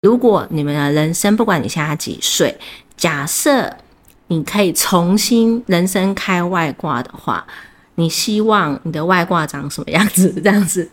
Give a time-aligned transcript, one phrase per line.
[0.00, 2.56] 如果你们的人生，不管你现在几岁，
[2.96, 3.76] 假设
[4.28, 7.44] 你可以重新人生开外挂的话，
[7.96, 10.32] 你希望你的外挂长什么样子？
[10.40, 10.88] 这样子。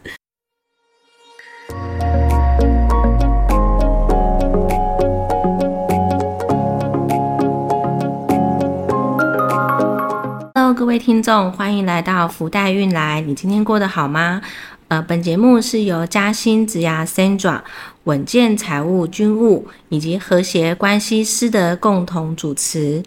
[10.86, 13.20] 各位听众，欢迎来到福袋运来。
[13.22, 14.40] 你今天过得好吗？
[14.88, 17.62] 呃，本节目是由嘉兴职涯 Sandra、
[18.04, 23.02] 稳健财务军务以及和谐关系师的共同主持。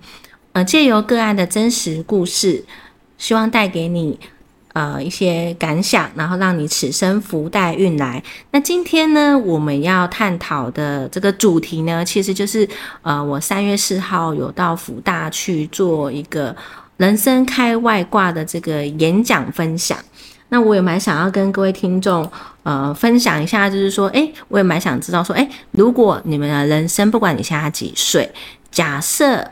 [0.54, 2.64] 呃，借由个案的真实故事，
[3.16, 4.18] 希望带给你
[4.72, 8.20] 呃一些感想，然后让你此生福袋运来。
[8.50, 12.68] 那今天呢，我们要探讨的这个主题呢，其实就是
[13.02, 16.56] 呃，我三月四号有到福大去做一个
[16.98, 19.98] 人生开外挂的这个演讲分享。
[20.50, 22.30] 那我也蛮想要跟各位听众，
[22.62, 28.30] 呃，分享一下，就是说，诶，我也蛮想知道，说，诶，如果你们的人生，不管你现在几岁，
[28.70, 29.42] 假设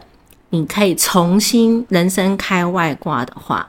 [0.51, 3.67] 你可以重新人生开外挂的话。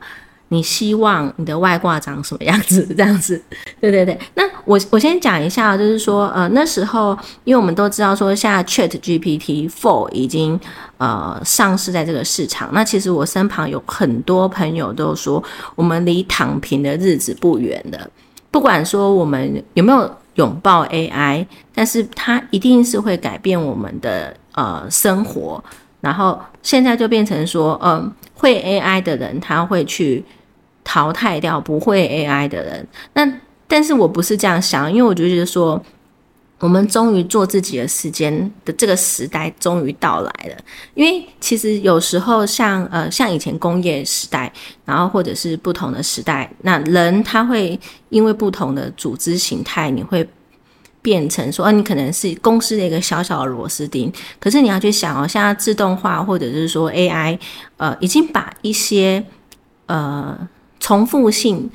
[0.49, 2.85] 你希望你的外挂长什么样子？
[2.95, 3.41] 这样子，
[3.81, 4.17] 对对对。
[4.35, 10.59] 那我我先讲一下，就是说，呃，那时候，因为我们都知道说，现在 Chat GPT Four 已经
[10.97, 12.69] 呃上市在这个市场。
[12.73, 15.43] 那其实我身旁有很多朋友都说，
[15.75, 18.09] 我们离躺平的日子不远了。
[18.49, 21.45] 不管说我们有没有拥抱 AI，
[21.75, 25.63] 但是它一定是会改变我们的呃生活。
[26.01, 30.23] 然后现在就变成说，嗯，会 AI 的人他会去。
[30.89, 33.29] 淘汰掉不会 AI 的人，那
[33.67, 35.83] 但是我不是这样想，因为我就觉得说，
[36.59, 40.55] 我们终于做自己的时间的这个时代终于到来了。
[40.93, 44.49] 因为其实有时候像呃像以前工业时代，
[44.85, 50.25] 然后或者是不同的时代，那人他会因为不同的组织形态，你会
[51.07, 54.11] 变成说，呃，你可能是公司的一个小小的螺丝钉。
[54.41, 57.39] 可是你要去想哦，像自动化或者是说 AI，
[57.77, 59.23] 呃，已经把一些
[59.85, 60.37] 呃。
[60.79, 61.69] 重复性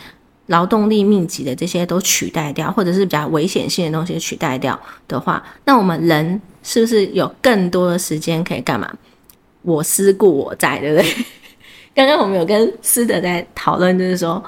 [0.46, 8.90] 劳动力密集的这些都取代掉，或者是比较危险性的东西取代掉的话，那我们人是不是有更多的时间可以干嘛？
[9.62, 11.14] 我思故我在，对不对？
[11.94, 14.42] 刚刚我们有跟思德在讨论，就是说，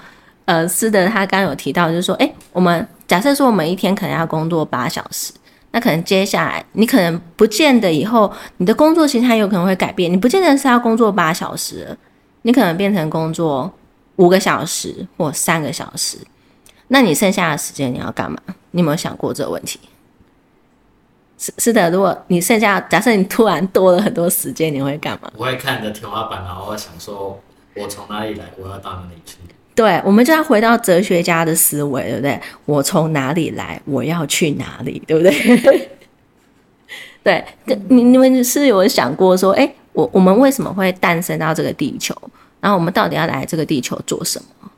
[0.45, 5.33] 呃，思德他刚刚有提到，就是说，哎，我们假设说我们一天可能要工作八小时，
[5.71, 11.97] 那可能接下来你可能不见得以后你的工作形态有可能会改变，你不见得是要工作八小时，
[12.43, 13.73] 你可能变成工作。
[14.17, 16.17] 五个小时或三个小时，
[16.87, 18.39] 那你剩下的时间你要干嘛？
[18.71, 19.81] 你有没有想过这个问题？
[21.37, 25.33] 是是的，如果你剩下，假设你突然多了很多时间，你会干嘛？
[25.37, 27.41] 我会看着天花板，然后我想说，
[27.75, 29.39] 我从哪里来，我要到哪里去？
[29.75, 32.41] 对，我们就要回到哲学家的思维，对不对？
[32.65, 35.89] 我从哪里来，我要去哪里，对不对？
[37.25, 37.45] 对，
[37.89, 42.15] 你你们是有想过说，哎，我我们为什么会诞生到这个地球？
[42.61, 44.71] 然后我们到底要来这个地球做什么？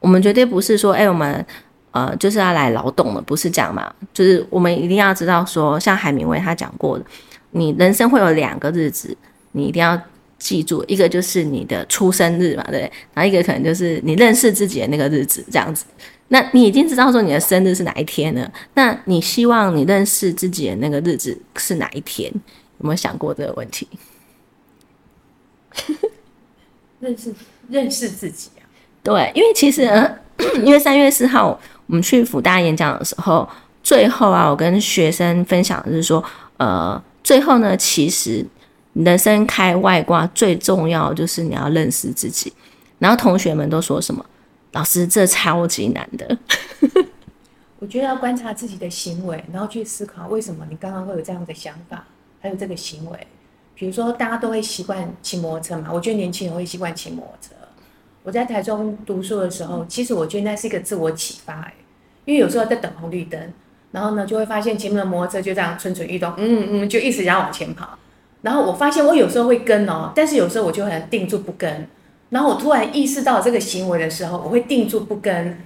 [0.00, 1.44] 我们绝对不是说，哎，我们
[1.90, 3.92] 呃就是要来劳动的，不是这样嘛？
[4.12, 7.04] 就是我们一定要知道说，像海明威他讲过的，
[7.50, 9.16] 你人生会有两个日子，
[9.52, 10.00] 你一定要
[10.38, 12.80] 记住，一个就是你的出生日嘛，对
[13.14, 15.84] 然后一个可能就是你认识自己的那个日子，这样子。
[16.28, 18.50] 那你已经知道说你的生日是哪一天了？
[18.74, 22.32] 那你希望你认识自己的那个日子是哪一天？
[22.78, 23.86] 有没有想过这个问题？
[27.00, 27.34] 认识
[27.68, 28.64] 认识自己啊，
[29.02, 29.82] 对，因为其实
[30.64, 31.48] 因为三月四号
[31.86, 33.46] 我们去辅大演讲的时候，
[33.82, 36.24] 最后啊，我跟学生分享的是说，
[36.56, 38.44] 呃，最后呢，其实
[38.94, 42.52] 人生开外挂最重要就是你要认识自己。
[42.98, 44.24] 然后同学们都说什么？
[44.72, 46.38] 老师，这超级难的。
[47.78, 52.04] 我觉得要观察自己的行为，然后去思考为什么你刚刚会有这样的想法，
[52.40, 53.26] 还有这个行为。
[53.74, 55.90] 比如说，大家都会习惯骑摩托车嘛？
[55.92, 57.48] 我觉得年轻人会习惯骑摩托车。
[58.22, 61.70] 我在台中读书的时候，其实我觉得那是一个自我启发，
[62.24, 63.52] 因为有时候在等红绿灯，
[63.90, 67.98] 然后呢就会发现前面的摩托车就这样蠢蠢欲动，嗯嗯，就一直想往前跑。
[68.44, 71.88] 然后我发现我有时候会跟哦，但是有时候我就很定住不跟。
[72.28, 75.58] 然后我突然意识到这个行为的时候，我会定住不跟，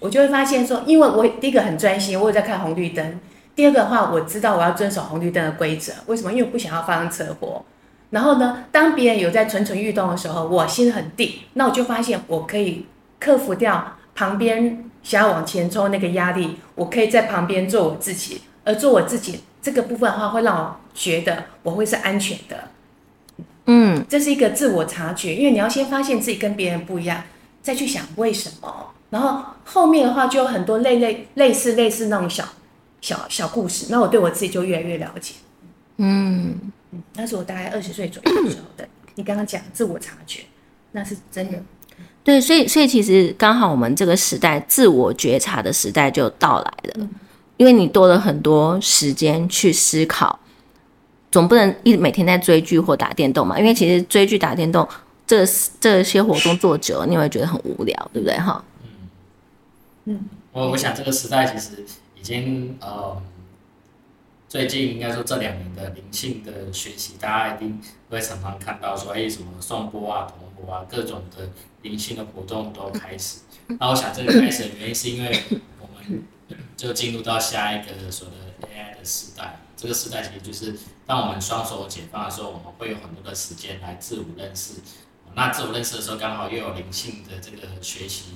[0.00, 3.20] 我就会发现说，因为我第一个很专心，我有在看红绿灯。
[3.54, 5.92] 第二个的话，我知道我要遵守红绿灯的规则。
[6.06, 6.32] 为什么？
[6.32, 7.62] 因为我不想要发生车祸。
[8.08, 12.86] 然后呢，当别人有在蠢蠢欲动的时候，我心很定，那我就发现我可以
[13.20, 16.56] 克服掉旁边想要往前冲那个压力。
[16.74, 22.68] 我可以在旁边做我自己，而做我自己这个部分的话，会让我觉得我会是安全的。
[23.66, 27.24] 嗯，这是一个自我察觉，因为你要先发现自己跟别人不一样，
[27.62, 28.92] 再去想为什么。
[29.10, 32.46] 然后后面的话就有很多类类类似类似那种小。
[33.00, 35.34] 小小故事，那我对我自己就越来越了解。
[35.98, 36.58] 嗯，
[36.90, 38.88] 嗯，那是我大概二十岁左右的时候的。
[39.16, 40.40] 你刚刚讲自我察觉，
[40.92, 41.62] 那是真的。
[42.22, 47.10] 对，所以所以其实刚好我们这个时代自我觉察的时代就到来了，嗯
[47.56, 50.38] 因为你多了很多时间去思考，
[51.30, 54.86] 总不能一每天在追剧或打电动嘛，因为其实追剧打电动
[55.26, 55.44] 这
[55.80, 58.64] 这些活动做久了，你会觉得很无聊，对不对哈？
[60.04, 61.84] 嗯，我我想这个时代其实
[62.14, 63.22] 已经呃，
[64.48, 67.80] 最近应该说这两年的灵性的学习，大家一定
[68.10, 71.48] 会常常看到说，哎，什么颂钵啊、铜钵啊，各种的
[71.82, 73.38] 灵性的活动都开始。
[73.80, 75.42] 那我想这个开始的原因是因为
[75.80, 76.22] 我们
[76.76, 79.60] 就进入到下一个所谓的 AI 的时代。
[79.76, 84.74] 这个时代其实就是当我们双手解放的时候，我们会有很多的时间来自我认识。
[85.34, 88.26] 那自我认识的时候，刚好又有灵性的这个学习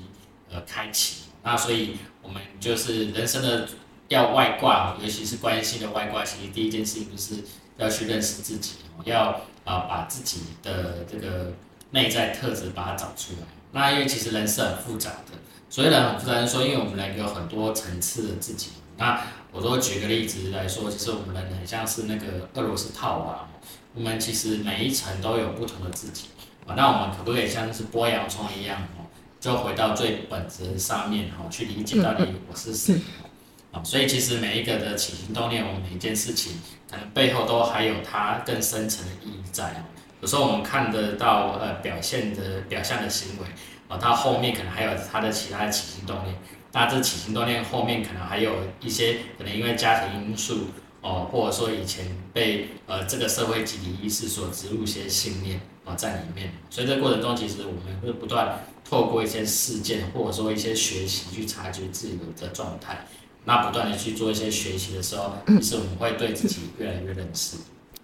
[0.51, 1.23] 呃开启。
[1.45, 3.69] 那所以我们就是人生的
[4.09, 7.37] 要外挂，尤其是关系的外挂，其实第一件事情就是
[7.77, 8.73] 要去认识自己，
[9.05, 11.53] 要啊把自己的这个
[11.93, 13.47] 内在特质把它找出来。
[13.71, 15.39] 那因为其实人是很复杂的，
[15.71, 18.71] 所以呢很复杂，是说因为我们人有很多层次的自己。
[18.97, 19.21] 那
[19.53, 23.49] 我说举个例子来说，其实我们人很像是那个俄罗斯套娃，
[23.95, 26.27] 我们其实每一层都有不同的自己。
[26.67, 29.07] 啊，那我们可不可以像是剥洋葱一样哦，
[29.41, 33.01] 就回到最本质上面哈，去理解到底我是谁？
[33.73, 36.61] 啊，所以其实每一个的起心动念，我们每一件事情，
[36.91, 39.85] 可能背后都还有它更深层的意义在哦。
[40.21, 43.47] 有时候我们看得到呃表现的表象的行为，
[43.89, 46.35] 啊，它后面可能还有它的其他的起心动念。
[46.73, 50.67] 那这起心动念后面可能还有一些可能因为家庭因素
[51.01, 56.53] 哦，或者说以前被呃这个社会集体意识所植入一些信念啊在里面。
[56.69, 63.07] 所以这过程中，其实我们会不断透过一些事件或者说一些学习去察觉自己的状态。
[63.45, 67.57] 那不断的去做一些学习的时候，其实我们会对自己越来越认识。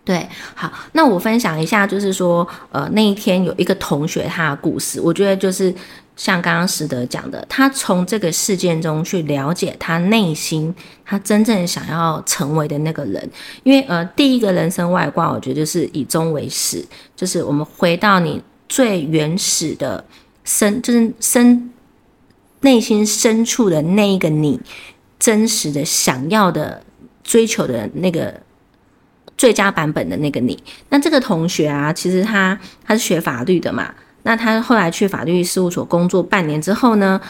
[0.05, 5.75] 对，好，那我分享一下，就是说，呃，那一天有一个同学他的故事，我觉得就是
[6.15, 10.75] 像刚刚石德讲的，他从这个事件中去了解他内心
[11.07, 13.31] 他真正想要成为的那个人，
[13.63, 16.85] 因为呃，第一个人生外挂，我觉得就是以终为始，
[17.17, 20.05] 就是我们回到你最原始的
[20.45, 21.73] 深，就是深
[22.61, 24.61] 内心深处的那一个你，
[25.19, 26.83] 真实的想要的
[27.23, 28.35] 追求的那个。
[29.37, 30.57] 最佳版本的那个你，
[30.89, 33.93] 那这个同学啊，其实他他是学法律的嘛，
[34.23, 37.21] 那他后来去法律事务所工作半年之后呢，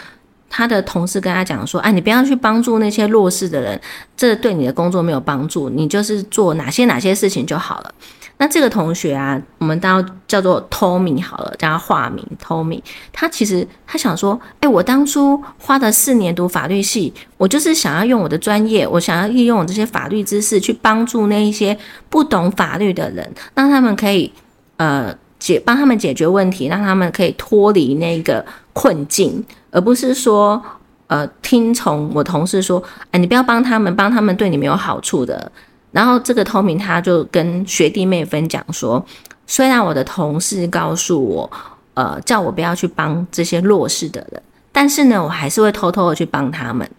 [0.51, 3.81] 他的同事跟他讲说，哎，你不要去帮助那些弱势的人，
[4.17, 7.95] 这对你的工作没有帮助，你就是做哪些哪些事情就好了。
[8.37, 12.83] 那这个同学啊，我们当叫做 Tommy 好了，叫他化名 Tommy。
[13.13, 21.79] 他其实他想说，哎，我当初花了四年读法律系，我就是想要用我的专业，我想要利用我这些法律知识去帮助那一些
[22.11, 24.33] 不懂法律的人，让他们可以
[24.79, 30.61] 呃解帮他们解决问题，让他们可以脱离那个困境，而不是说
[31.07, 32.83] 呃听从我同事说，
[33.13, 35.53] 哎，你不要帮他们，帮他们对你没有好处的。
[35.95, 39.07] 然后这个透明他就跟学弟妹分享说，
[39.47, 41.49] 虽然我的同事告诉我，
[41.95, 44.43] 呃，叫我不要去帮这些弱势的人，
[44.73, 46.91] 但是呢，我还是会偷偷的去帮他们。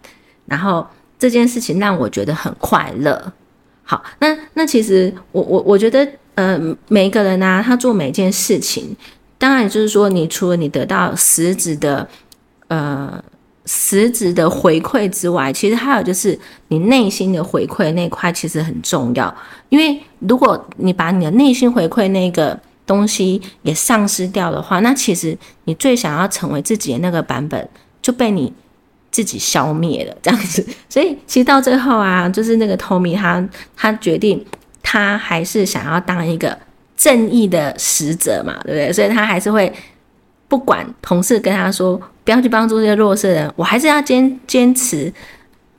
[0.46, 0.86] 然后
[1.18, 3.32] 这件事情让我觉得很快乐。
[3.84, 8.96] 好，那那其实我我我觉得，呃，每一个人啊，他做每件事情，
[9.36, 12.08] 当然就是说，你除了你得到实质的，
[12.68, 13.22] 呃。
[13.66, 19.34] 实质的回馈之外，其实还有就是你内心的回馈那块其实很重要。
[19.68, 27.68] 因为如果你把你的内心回馈那个东西也丧失掉的话，那其实你最想要成为自己的那个版本
[28.00, 28.52] 就被你
[29.10, 30.16] 自己消灭了。
[30.22, 34.44] 这样子，所以其实到最后啊，就是那个 Tommy 他他决定
[34.82, 36.56] 他还是想要当一个
[36.96, 38.92] 正义的使者嘛，对不对？
[38.92, 39.72] 所以他还是会
[40.48, 42.00] 不管同事跟他说。
[42.26, 45.12] 不要去帮助这些弱势人，我还是要坚坚持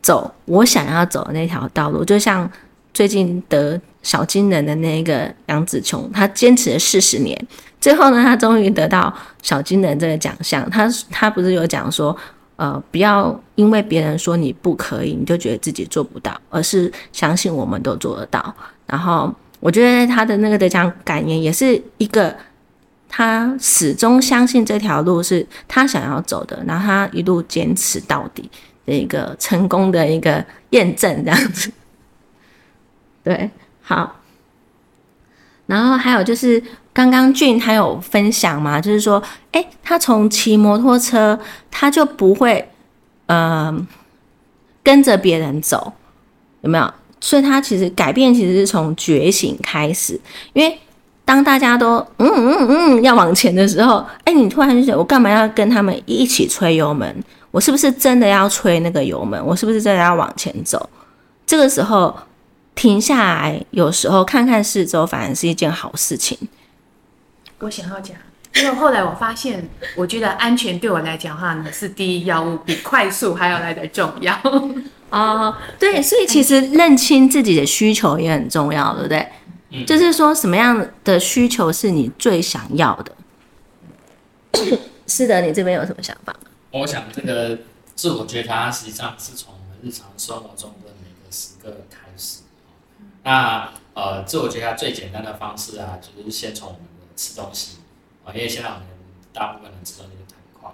[0.01, 2.05] 走我想要走的那条道路。
[2.05, 2.49] 就像
[2.93, 7.37] 最近得小金人的那个杨紫琼，她坚持了四十年，
[7.81, 10.65] 最后呢，她终于得到小金人这个奖项。
[10.69, 12.15] 她她不是有讲说，
[12.55, 18.55] 呃，不要因为别人说你不可以，你就觉得自己做不到，而是相信我们都做得到。
[18.85, 22.33] 然后我觉得她的那个得奖感言也是一个。
[23.09, 28.49] 他始终相信这条路是他想要走的，然后他一路坚持到底
[28.85, 31.71] 的一个成功的一个验证，这样子。
[33.23, 33.49] 对，
[33.81, 34.21] 好。
[35.65, 39.21] 然后还有就是刚刚俊他有分享嘛，就是说，
[39.51, 41.37] 哎，他从骑摩托车，
[41.69, 42.71] 他就不会，
[43.25, 43.85] 嗯，
[44.81, 45.91] 跟着别人走，
[46.61, 46.93] 有没有？
[47.19, 50.17] 所以他其实改变其实是从觉醒开始，
[50.53, 50.79] 因为
[51.27, 57.21] 当大家都嗯嗯嗯要往前的时候，哎，你突然就想，我干嘛要跟他们一起吹油门？
[57.51, 59.45] 我是不是真的要吹那个油门？
[59.45, 60.89] 我是不是真的要往前走？
[61.45, 62.17] 这个时候
[62.75, 66.37] 停下来，有时候看看四周，反而是一件好事情。
[67.59, 68.15] 我想要讲，
[68.55, 69.67] 因为后来我发现，
[69.97, 74.33] 我觉得安全对我来讲的话呢，是第一要务，比快速还要来的重要。
[75.09, 79.27] 哦，对，所以其实认清自己的需求也很重要，对不对？
[79.85, 83.11] 就是说什么样的需求是你最想要的？
[85.07, 86.35] 是的，你这边有什么想法？
[86.71, 87.57] 我想这个
[87.95, 92.41] 自我觉察实际上是从我们日常生活中的每个时刻开始。
[93.23, 97.77] 那呃，自我觉察最简单的方式啊，就是先从我们的吃东西
[98.25, 98.83] 啊，因为现在我们
[99.33, 100.71] 大部分人吃东西都很快。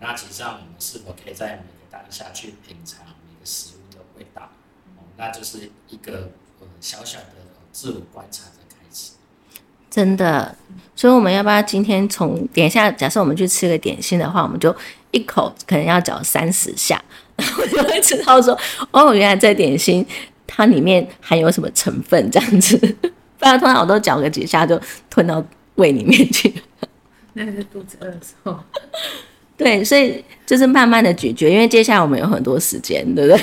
[0.00, 4.42] 那其实上我们是否可以在每个当下去品尝每个食物的味道？
[4.96, 7.26] 哦，那就是一个呃小小的
[7.74, 9.10] 自我观察的开始。
[9.90, 10.56] 真的，
[10.96, 12.90] 所以我们要不要今天从点下？
[12.90, 14.74] 假设我们去吃个点心的话，我们就。
[15.14, 17.00] 一口可能要嚼三十下，
[17.38, 18.58] 我就会知道说，
[18.90, 20.04] 哦，原来这点心
[20.44, 22.76] 它里面含有什么成分这样子。
[23.38, 24.76] 不然通常我都嚼个几下就
[25.08, 25.40] 吞到
[25.76, 26.52] 胃里面去。
[27.34, 28.58] 那是肚子饿的时候。
[29.56, 33.40] 对，所以就是慢慢的咀嚼，因为接下来我们有很多时间，对不对？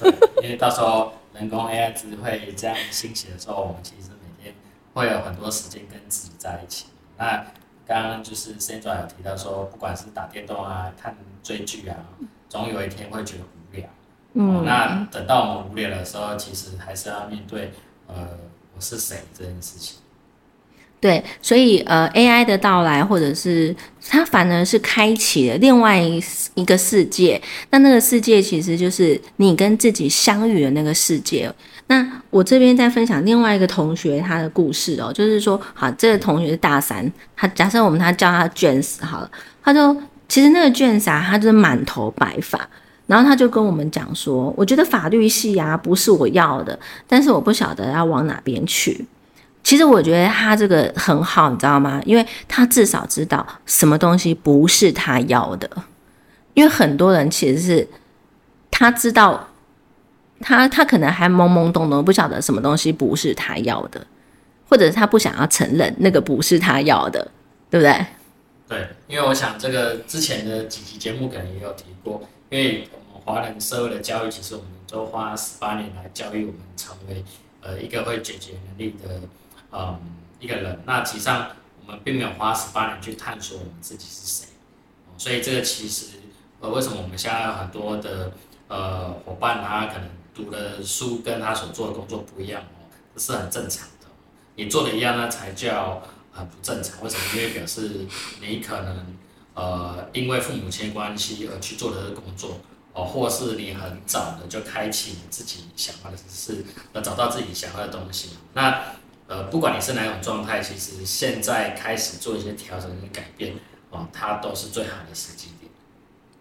[0.00, 4.52] 对，因为到时候人工 AI 智慧这样兴起的时候，我们其实每天
[4.92, 6.86] 会有很多时间跟自己在一起。
[7.16, 7.46] 那
[7.86, 11.96] 刚刚就是 Sandra 有提到说，不管是打电动啊、看追剧啊，
[12.48, 13.88] 总有一天会觉得无聊。
[14.34, 17.72] 嗯，那等到我们无聊的时候，其实还是要面对
[18.08, 18.28] 呃，
[18.74, 19.98] 我是谁这件事情。
[21.00, 23.74] 对，所以呃，AI 的到来，或者是
[24.08, 26.00] 它反而是开启了另外
[26.54, 27.40] 一个世界。
[27.70, 31.48] 那那个世界其实就是你跟自己相遇的那个世界。
[31.86, 39.30] 那我这边在分享另外一个同学他的故事哦，就是说，好，这个同学是大三，他假设我们他叫他卷死好了，
[39.62, 39.96] 他就
[40.28, 42.58] 其实那个卷啊，他就是满头白发，
[43.06, 46.76] 然后他就跟我们讲说，我觉得法律系啊不是我要的，
[47.06, 49.06] 但是我不晓得要往哪边去。
[49.68, 52.00] 其实我觉得他这个很好，你知道吗？
[52.06, 55.68] 因为他至少知道什么东西不是他要的，
[56.54, 57.86] 因为很多人其实是
[58.70, 59.46] 他知道。
[60.40, 64.06] 他他可能还懵懵懂懂，不晓得什么东西不是他要的，
[64.70, 67.30] 或者他不想要承认那个不是他要的，
[67.68, 68.06] 对不对？
[68.68, 77.22] 对，因为我想这个之前的几期节目可能也有提过，因为我们华人社会的教育，其实我们都花十八年来教育我们成为
[77.60, 79.20] 呃一个会解决能力的
[79.72, 79.98] 嗯
[80.40, 81.50] 一个人，那其实上
[81.84, 84.48] 我们并没有花十八年去探索我们自己是谁，
[85.16, 86.06] 所以这个其实
[86.60, 88.32] 呃为什么我们现在很多的
[88.68, 90.08] 呃伙伴他可能。
[90.38, 94.06] 读的书跟他所做的工作不一样哦，这是很正常的。
[94.54, 97.02] 你做的一样，那才叫很不正常。
[97.02, 97.22] 为什么？
[97.34, 98.06] 因为表示
[98.40, 99.16] 你可能
[99.54, 102.60] 呃，因为父母亲关系而去做的这工作
[102.92, 108.36] 哦，或是你很早的就开启你自己想要的事，呃，找到自己想要的东西。
[108.52, 108.80] 那
[109.28, 113.52] 呃，不管你是哪种状态，其实现在开始做一些调整跟改变
[113.90, 115.70] 哦，它都是最好的时机点。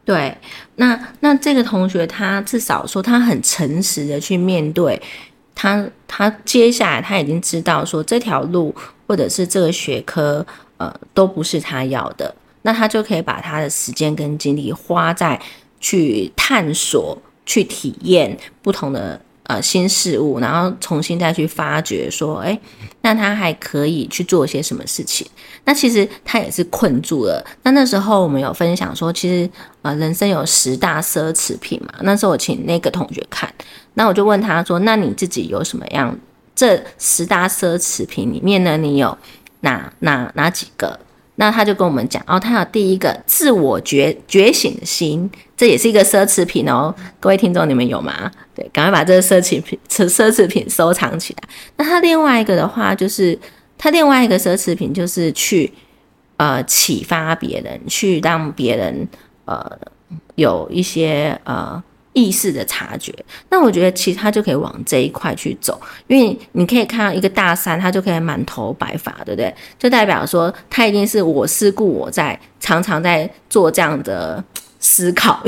[0.06, 0.38] 对，
[0.78, 5.02] 那那这个同学他至少说他很诚实的去面对
[5.54, 8.74] 他，他接下来他已经知道说这条路
[9.06, 10.46] 或者是这个学科
[10.78, 15.38] 呃都不是他要的，那他就可以把他的时间跟精力花在
[15.82, 19.20] 去探索、去体验不同的。
[19.48, 22.60] 呃，新事物，然后重新再去发掘，说，哎，
[23.02, 25.26] 那他还可以去做些什么事情？
[25.64, 27.42] 那其实他也是困住了。
[27.64, 29.50] 那那时候我们有分享说，其实
[29.84, 31.94] 呃，人生有十大奢侈品嘛。
[32.02, 33.50] 那时候我请那个同学看，
[33.94, 36.14] 那我就问他说，那你自己有什么样？
[36.54, 39.18] 这十大奢侈品里面呢，你有
[39.62, 41.00] 哪哪哪几个？
[41.40, 46.94] 那他就跟我们讲，哦，他有第一个自我觉觉醒的心，这也是一个奢侈品哦。
[47.20, 48.30] 各位听众，你们有吗？
[48.54, 51.50] 对，赶快把这个奢侈品、奢奢侈品收藏起来。
[51.78, 53.38] 那他另外一个的话，就是
[53.78, 55.72] 他另外一个奢侈品，就是去
[56.38, 59.08] 呃启发别人，去让别人
[59.46, 59.78] 呃
[60.36, 61.82] 有一些呃。
[62.14, 63.14] 意识的察觉，
[63.50, 69.54] 那我觉得其实他就可以往这一块去走，因为你可以看到一个大三，他就可以满头白发，对不对？
[69.78, 74.44] 就代表说他一定是我思故我在，常常在做这样的
[74.80, 75.44] 思考。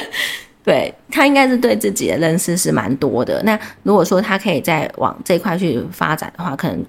[0.62, 3.42] 对他应该是对自己的认识是蛮多的。
[3.44, 6.84] 那如果说他可以再往这块去发展的话，可能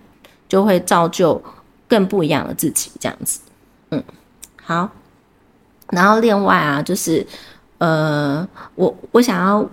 [0.50, 1.42] 就会造就
[1.88, 3.40] 更不一样的自己，这样子。
[3.92, 4.04] 嗯，
[4.62, 4.90] 好。
[5.92, 7.26] 然后另外啊，就是。
[7.84, 9.70] 呃，我我想要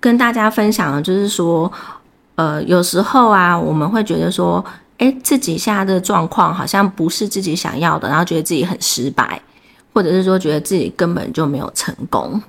[0.00, 1.70] 跟大家分享的就是说，
[2.36, 4.64] 呃，有时候啊，我们会觉得说，
[4.98, 9.42] 哎，自己现在的状况好像不是自己想要的，然后觉得自己很失败，
[9.92, 12.40] 或者是说觉得自己根本就没有成功。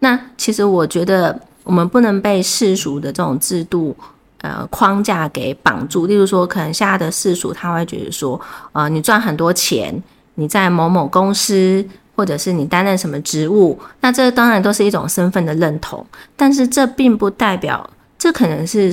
[0.00, 3.96] 那其实我觉得，我们不能被世俗的这种制度。
[4.40, 6.06] 呃，框架给绑住。
[6.06, 10.00] 例如说，可能现在的世俗他会觉得说，呃，你赚很多钱，
[10.36, 11.84] 你在某某公司，
[12.18, 16.04] 或者是你担任什么职务，那这当然都是一种身份的认同。
[16.36, 18.92] 但是这并不代表，这可能是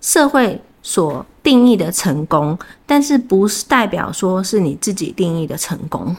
[0.00, 6.16] 社会所定义的成功，但是不是代表说是你自己定义的成功。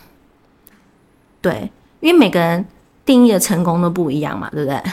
[1.41, 2.63] 对，因为每个人
[3.03, 4.83] 定义的成功都不一样嘛，对不对？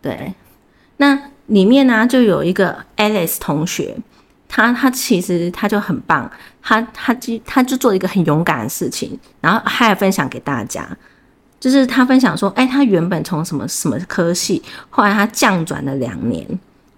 [0.00, 0.34] 对，
[0.98, 1.20] 那。
[1.46, 3.96] 里面呢，就有一个 Alice 同学，
[4.48, 6.30] 他他其实他就很棒，
[6.62, 10.86] 他他就他就做一个很勇敢的事情，然后还分享给大家，
[11.58, 16.46] 就是他分享说，哎，他原本从什么什么科系，后来他降转了两年，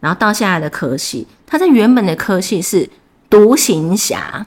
[0.00, 2.88] 然后到现在的科系，他在原本的科系是
[3.30, 4.46] 独行侠，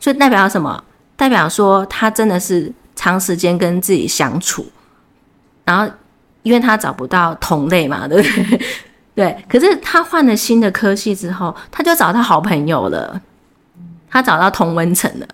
[0.00, 0.82] 所以代表什么？
[1.14, 4.66] 代表说他真的是长时间跟自己相处，
[5.64, 5.92] 然后
[6.42, 8.60] 因为他找不到同类嘛，对不对？
[9.14, 13.20] 对，可是他换了新的科系之后，他就找到好朋友了，
[14.08, 15.26] 他找到同温层了，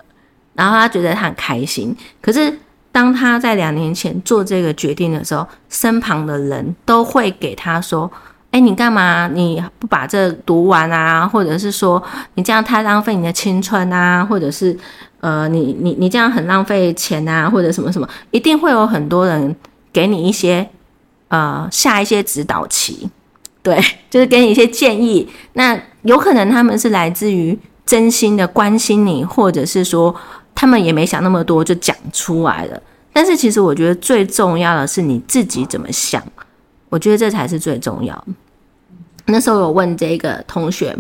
[0.54, 1.96] 然后他觉得他很开心。
[2.20, 2.52] 可是
[2.90, 8.10] 当他在两年前做这个决定的时候，身旁的人都会给他说
[8.50, 9.28] ：“哎，你干嘛？
[9.28, 11.24] 你不把这读完啊？
[11.24, 12.02] 或者是说
[12.34, 14.24] 你这样太浪费你的青春啊？
[14.24, 14.76] 或者是
[15.20, 17.48] 呃，你你你这样很浪费钱啊？
[17.48, 18.08] 或者什么什么？
[18.32, 19.54] 一定会有很多人
[19.92, 20.68] 给你一些
[21.28, 23.08] 呃下一些指导棋。”
[23.68, 25.28] 对， 就是给你一些建议。
[25.52, 30.14] 那有可能他们是来自于真心的关心你，或者是说
[30.54, 32.82] 他们也没想那么多就讲出来了。
[33.12, 36.22] 但是其实我觉得最重要的是你自己怎么想，
[36.88, 38.24] 我觉得这才是最重要。
[39.26, 40.96] 那时候我问这个同学，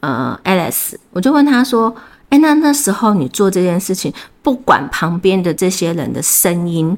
[0.00, 1.94] 呃，Alice，我就问他说
[2.30, 6.96] ：“哎，那那时候你做这件事情，不管旁边的这些人的声音，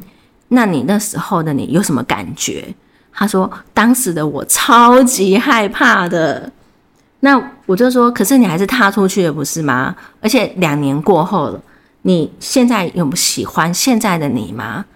[0.49, 2.75] 那你那时候的你有什么感觉？”
[3.21, 6.51] 他说：“当时的我超级害怕的。”
[7.21, 9.95] 那我就说：“可是你还是踏出去了，不是吗？
[10.23, 11.63] 而且两年过后了，
[12.01, 14.87] 你现在有喜欢现在的你吗？”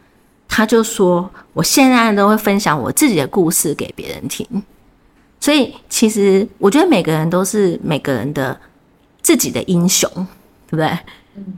[0.48, 4.46] 他就说：“我现在都会分享我自己的故事给别人听。”
[5.38, 8.58] 所以其实我觉得每个人都是每个人的
[9.20, 10.08] 自己的英雄，
[10.66, 10.98] 对不对？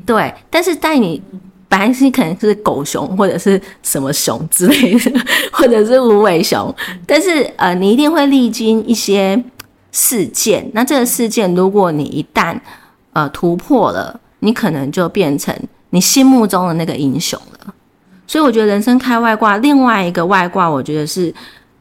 [0.04, 0.34] 对。
[0.50, 1.22] 但是在你。
[1.68, 5.20] 本来是可能是狗熊或者是什么熊之类的，
[5.52, 6.74] 或者是无尾熊，
[7.06, 9.42] 但是呃，你一定会历经一些
[9.90, 10.70] 事件。
[10.74, 12.58] 那这个事件，如果你一旦
[13.12, 15.54] 呃突破了，你可能就变成
[15.90, 17.74] 你心目中的那个英雄了。
[18.26, 21.32] 所以我觉得人生开外挂，另外一个外挂，我觉得是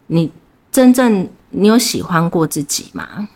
[0.07, 0.31] 你
[0.71, 3.27] 真正你有喜欢过自己吗？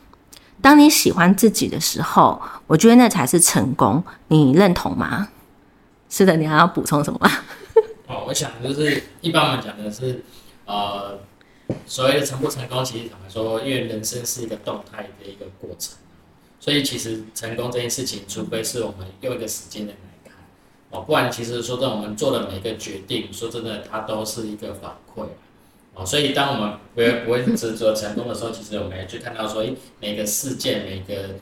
[0.62, 4.04] 当你喜欢自己的时候，我觉得那才是成功。
[4.28, 5.28] 你认同吗？
[6.10, 7.32] 是的，你还要补充什么吗？
[8.08, 10.24] 哦，我想就是一般我们讲的是，
[10.66, 11.20] 呃，
[11.86, 15.96] 所谓的成不成功，其实坦白说，因为人生是一个动态的一个过程，
[16.60, 20.34] 所以其实成功这件事情，除非是我们用一个时间点来看，
[20.90, 25.28] 哦，不然其实说真的，我们做的每个决定，说真的，它都是一个反馈，
[25.94, 31.36] 哦，所以当我们不会不会执着成功的时候，其实我们也去看到说，诶，每个事件，每个。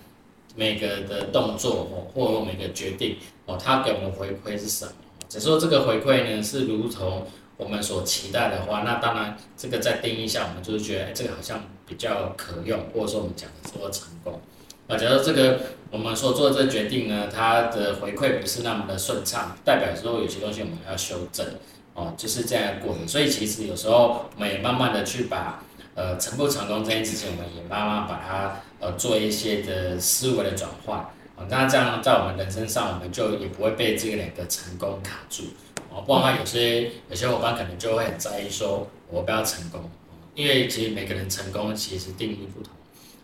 [0.57, 3.15] 每个的动作哦，或每个决定
[3.45, 4.91] 哦，他给我们回馈是什么？
[5.29, 14.41] 只说这个回馈呢是如同我们所期待的话，那当然这个在定义下，我们就是觉得这个好像比较可用，或者说我们讲的说成功。
[14.87, 15.59] 啊，假如这个
[15.91, 21.45] 我们所做的这决定呢，它的回馈不是那么的顺畅，代表说有些东西我们要修正
[21.93, 23.07] 哦，就是这样过程。
[23.07, 25.61] 所以其实有时候我们也慢慢的去把。
[25.97, 35.45] 呃，成不成功这件事情，我们也慢慢把它呃做一些的思维的转换啊，那这样在我们人生上，我们就也不会被这个两个成功卡住
[35.89, 36.03] 哦。
[36.05, 39.89] 不然的话，有些有些伙伴可能就会很在意说，我不要成功，
[40.35, 42.71] 因为其实每个人成功其实定义不同，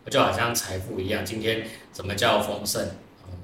[0.09, 2.83] 就好像财富一样，今天什么叫丰盛？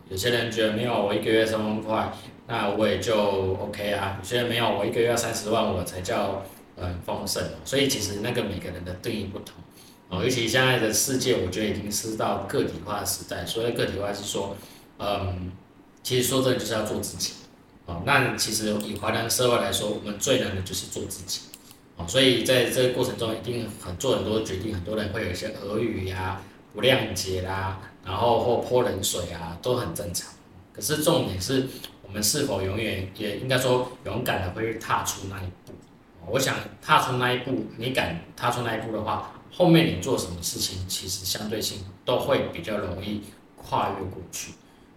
[0.10, 2.12] 有些人觉得没有我一个月三万块，
[2.48, 3.16] 那我也就
[3.62, 4.18] OK 啊。
[4.20, 6.44] 有些人没有我一个月要三十万，我才叫。
[6.82, 9.56] 很丰盛，所以其实那个每个人的定义不同
[10.10, 10.24] 哦。
[10.24, 13.46] 尤其现在的世界，我觉得已经是到个体化的时代。
[13.46, 14.56] 所谓个体化是说，
[14.98, 15.52] 嗯，
[16.02, 17.34] 其实说真就是要做自己
[17.86, 18.02] 哦。
[18.06, 21.42] 那其实以华人社会来说，我们最难的就是做自己
[21.98, 22.06] 哦。
[22.08, 26.42] 所以在这个过程中，一定很做很多决定，很多人会有一些耳语呀、
[26.74, 30.32] 不谅解啦，然后或泼冷水啊，都很正常。
[30.72, 31.68] 可是重点是
[32.02, 35.69] 我们是否永远也应该说勇敢的会踏出那一步。
[36.30, 43.24] 我想踏出那一步，你敢踏出那一步的话，后面你做什么事情，其实相对性都会比较容易
[43.58, 44.54] 跨越过去。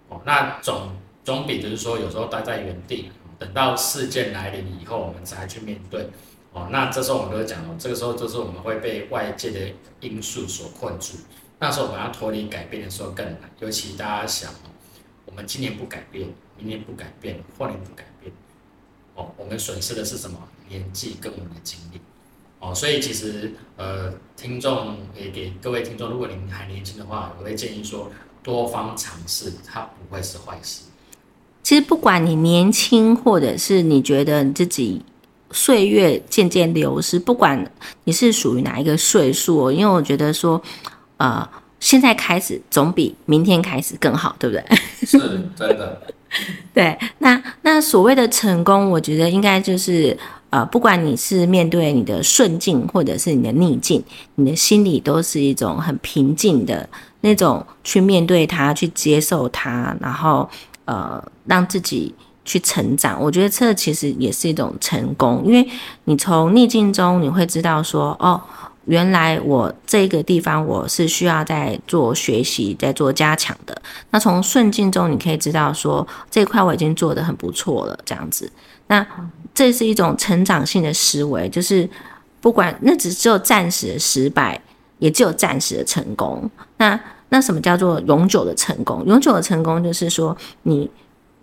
[0.08, 0.90] 哦，那总
[1.24, 6.08] 总比就是说有时候待在原地，等到事件来临以后，我们才去面对。
[6.52, 11.14] 哦，那这时候我们都会讲哦，这个时候就是我们会被外界的因素所困住。
[11.58, 14.68] 那时候我们要脱离改变的时候更难，尤其大家想哦，
[15.24, 18.30] 我们今年不改变，明年不改变，后年不改变，
[19.14, 20.38] 哦，我们损失的是什么？
[20.72, 22.00] 年纪跟我们的经历。
[22.58, 28.10] 哦，所以其实呃，听众也给各位听众，如果您还年轻的话，我会建议说
[28.42, 30.84] 多方尝试，它不会是坏事。
[31.62, 35.02] 其实不管你年轻，或者是你觉得你自己
[35.50, 37.70] 岁月渐渐流失，不管
[38.04, 40.62] 你是属于哪一个岁数，因为我觉得说，
[41.16, 41.48] 呃，
[41.80, 44.64] 现在开始总比明天开始更好，对不对？
[45.04, 45.18] 是
[45.56, 46.00] 真的。
[46.72, 50.16] 对，那那所谓的成功，我觉得应该就是
[50.52, 56.86] 呃，不管你是面对你的顺境，或者是你的逆境，你的心里都是一种很平静的
[57.22, 60.46] 那种去面对它，去接受它，然后
[60.84, 63.18] 呃，让自己去成长。
[63.18, 65.66] 我觉得这其实也是一种成功，因为
[66.04, 68.38] 你从逆境中你会知道说，哦。
[68.86, 73.80] 原来我这个地方我是需要在做学习，在做加强的。
[74.10, 78.50] 那从顺境中你可以知道说这块我已经做得很不错了，这样子。
[78.86, 79.06] 那
[79.54, 81.88] 这是一种成长性的思维，就是
[82.40, 84.60] 不管那只只有暂时的失败，
[84.98, 86.50] 也只有暂时的成功。
[86.78, 89.04] 那那什么叫做永久的成功？
[89.06, 90.90] 永久的成功就是说你。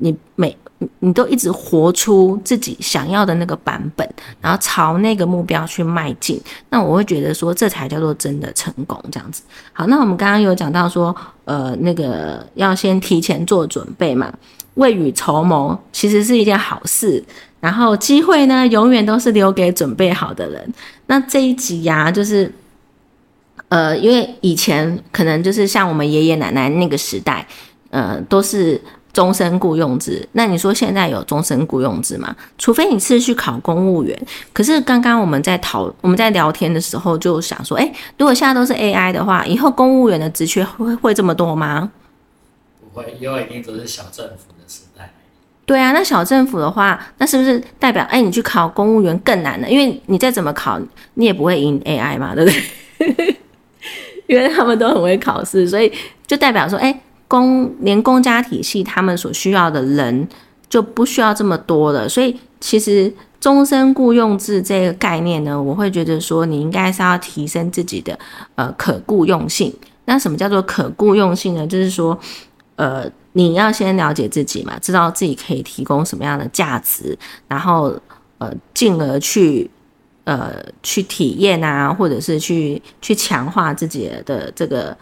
[0.01, 0.57] 你每
[0.99, 9.43] 你都一直活出自己想要的那个版本，然后朝那个目标去迈进，那我会觉得说这才叫做真的成功这样子。
[9.73, 14.33] 好，那我们刚刚有讲到说，呃，那个要先提前做准备嘛，
[14.75, 17.23] 未雨绸缪其实是一件好事。
[17.59, 20.73] 然后机会呢，永远都是留给准备好的人。
[21.07, 22.51] 那这一集呀，就是
[23.67, 27.47] 呃，因为以前可能就是像我们爷爷奶奶那个时代，
[27.89, 28.81] 呃，都是。
[29.11, 32.33] 终身雇佣制，那你说现在有终身雇佣制吗？
[32.59, 34.17] 除非你是去考公务员。
[34.53, 41.91] 可是刚刚我们在讨我们在聊天的时候就想说，哎，如果现在都是 AI 的话，以后公务员的职缺会会这么多吗？
[42.79, 44.53] 不会，因为一定都是小政府。
[45.69, 49.69] 对啊，那小政府的话，那是不是代表哎，你去考公务员更难了？
[49.69, 50.79] 因为你再怎么考，
[51.13, 52.49] 你也不会赢 AI 嘛，对不
[53.05, 53.35] 对？
[54.25, 55.91] 因为他们都很会考试，所以
[56.25, 56.99] 就代表说，哎。
[57.29, 60.27] 公连公家体系，他们所需要的人
[60.67, 68.17] 就不需要这么多了，所以其实终身雇佣制这个概念呢，我会觉得说，你应该是要提升自己的
[68.55, 69.71] 呃可雇佣性。
[70.05, 71.67] 那什么叫做可雇佣性呢？
[71.67, 72.19] 就是说，
[72.79, 77.17] 呃，你要先了解自己嘛，知道自己可以提供什么样的价值，
[77.49, 77.93] 然后
[78.37, 79.69] 呃，进而去
[80.23, 84.97] 呃去体验啊，或者是去去强化自己的这个。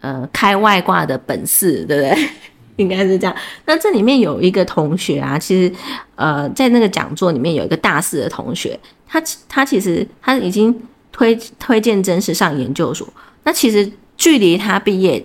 [0.00, 2.28] 呃，开外挂的本事，对不对？
[2.76, 3.34] 应该是这样。
[3.64, 5.74] 那这里面有一个同学啊，其实
[6.14, 8.78] 呃，在那个讲座里面有一个大四的同学，
[9.08, 10.78] 他他其实他已经
[11.10, 13.08] 推推荐真实上研究所。
[13.44, 15.24] 那其实距离他毕业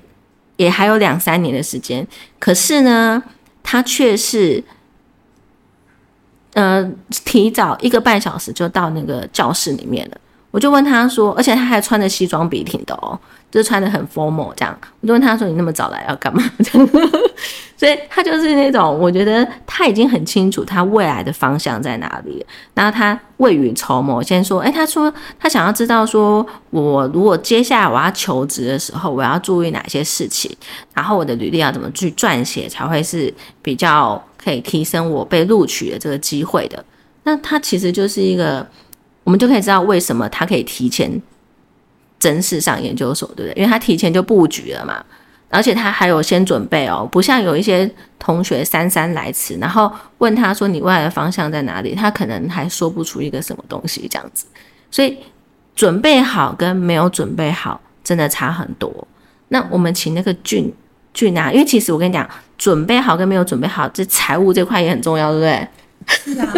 [0.59, 2.05] 也还有两三年的时间，
[2.37, 3.23] 可是呢，
[3.63, 4.61] 他却是
[6.53, 6.85] 呃
[7.23, 10.17] 提早一个半小时就到那个教室里面了。
[10.51, 13.17] 我就问他说，而且他还穿着西装笔挺的哦。
[13.51, 16.89] 就是穿的很 formal 这样，我就问他说：“你那么早来要干嘛？” 这样
[17.77, 22.45] 所以他就是那种，我觉得他已经很清楚他未来的方向在哪里。
[22.73, 30.53] 然后他未雨绸缪，先说：“哎，他说他想要知道，说我如果接下来我要求职的时候，我要注意哪些事情，
[30.93, 36.83] 然后我的履历要怎么去撰写，才会是比较可以提升我被录取的这个机会的。”
[37.23, 38.67] 那他其实就是一个，
[39.23, 41.09] 我们就可以知道为什么他可以提前。
[42.19, 43.53] 真实上研究所，对不对？
[43.55, 45.03] 因为他提前就布局了嘛，
[45.49, 54.45] 而且他还有先准备哦，不像有一些同学姗姗来迟，然后问他说你未来的方向在哪里，他可能还说不出一个什么东西这样子。
[54.91, 55.17] 所以
[55.75, 59.07] 准备好跟没有准备好真的差很多。
[59.47, 60.71] 那我们请那个俊
[61.13, 65.67] 俊啊，因为其实我跟你讲，准备好跟没有准备好，这财务这块也很重要，对不对？
[66.07, 66.53] 是啊，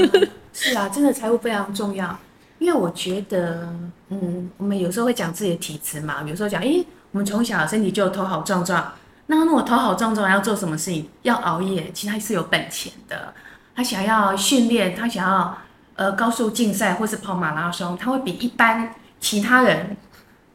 [0.53, 2.17] 是啊，真的财务非常重要。
[2.61, 3.67] 因为我觉得，
[4.09, 8.93] 嗯，我们有时候会讲自己的体质嘛，有时候讲，诶，我们从小身体就头好壮壮，
[9.25, 11.09] 那如果头好壮壮要做什么事情？
[11.23, 13.33] 要熬夜，其实他是有本钱的。
[13.75, 15.57] 他想要训练，他想要
[15.95, 19.97] 呃高速竞赛或是跑马拉松，他会比一般其他人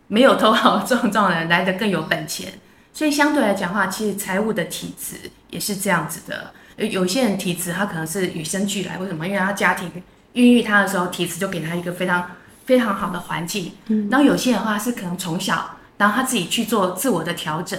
[0.06, 2.52] 没有头好壮壮的人来的更有本钱。
[2.92, 6.52] 所以相对来讲话，其实财务的体质也是这样子的。
[6.76, 9.26] 有些人体质他可能是与生俱来，为什么？
[9.26, 9.90] 因为他家庭。
[10.36, 12.30] 孕育他的时候，体质就给他一个非常
[12.66, 13.72] 非常好的环境。
[13.86, 17.78] 嗯然后有些人的话是可能从小，然后他自己去做自我的调整。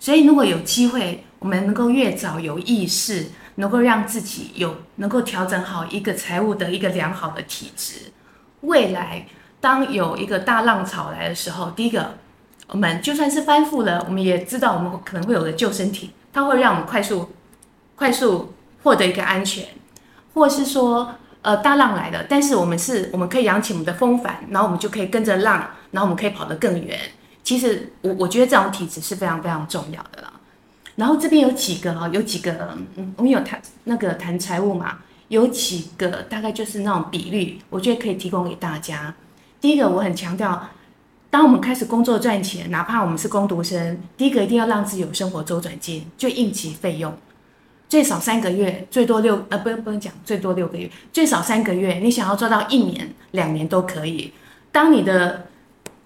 [0.00, 3.26] 所以如果有机会，我们能够越早有意识，
[3.56, 8.12] 能够让自己有能够调整好一个财务的一个良好的体质，
[8.62, 9.26] 未来
[9.60, 12.14] 当有一个大浪潮来的时候，第一个，
[12.68, 17.30] 我们就算是翻覆了，我们也知道我们可能会有个救生艇，它会让我们快速
[17.94, 18.54] 快速
[18.84, 19.66] 获得一个安全，
[20.32, 21.14] 或是说。
[21.42, 26.98] 呃，大浪来了，但是我们是，我们可以扬起我们的风帆，然后我们就可以跟着浪，然后我们可以跑得更远。
[27.44, 30.32] 其实我我觉得这种体质是非常非常重要的啦。
[30.96, 34.98] 然后这边有几个哈，有几个，嗯，我们有谈那个谈财务嘛，
[35.28, 39.14] 有几个大概就是那种比率，我觉得可以提供给大家。
[39.60, 40.68] 第一个，我很强调，
[41.30, 47.16] 当我们开始工作赚钱，哪怕我们是工读生，第一个一定要让自己有生活周转金，就应急费用。
[47.88, 51.94] 最少三个月，最多六呃，不用不用讲最多六个月，最少三个月。
[51.94, 54.32] 你想要做到一年、两年都可以。
[54.70, 55.46] 当你的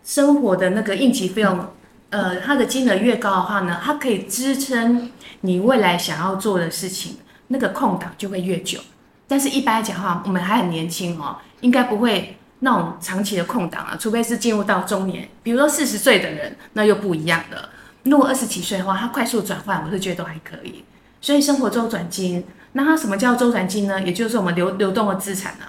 [0.04, 1.66] 生活的那个应急费用，
[2.10, 7.16] 呃，它的金额越高的话呢，它可以支撑你未来想要做的事情，
[7.48, 8.78] 那个空档就会越久。
[9.26, 17.70] 但是，一般来讲的话，我们还很年轻哦，应该不会那种长期的空档啊，除非是进入到中年，比如说四十岁的人，那又不一样了。
[18.04, 20.84] 如果二十几岁的话，他快速转换，我是觉得都还可以。
[21.22, 24.02] 所以生活周转金，那它什么叫周转金呢？
[24.02, 25.64] 也就是我们流流动的资产呢、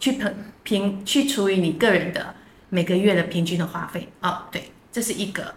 [0.00, 2.34] 去平平去除以你个人的
[2.70, 4.08] 每个月的平均的花费。
[4.22, 5.54] 哦，对，这是一个。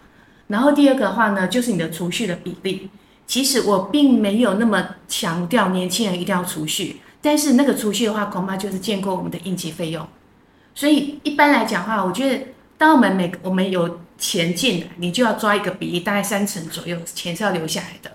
[0.48, 2.90] 然后第二个的话呢，就是你的储蓄的比例。
[3.26, 10.08] 其实我并没有那么强调年轻人一定要储蓄，但是那个储蓄的话，恐怕就是建构我们的应急费用。
[10.74, 18.12] 所以一般来讲的话，我觉得当我们每我们有钱进来，你就要抓一个比例，大概三成左右，钱是要留下来的。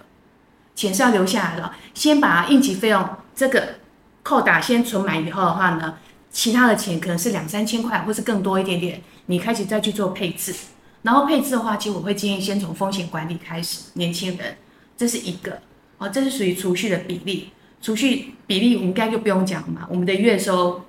[0.75, 3.77] 钱是要留下来的，先把应急费用这个
[4.23, 5.97] 扣打先存满以后的话呢，
[6.31, 10.55] 其他的钱可能是两三千块，或是更多一点点，你开始再去做配置。
[11.03, 14.57] 然后配置的话，其实我会建议先从风险管理开始，年轻人，
[14.97, 15.61] 这是一个
[15.99, 17.51] 哦，这是属于储蓄的比例。
[17.81, 20.85] 储蓄比例我们应该就不用讲了嘛，我们的月收